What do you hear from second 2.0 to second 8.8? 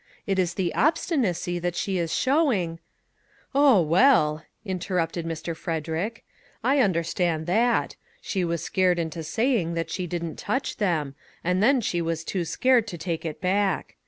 showing ""Oh, well," interrupted Mr. Frederick," I understand that; she was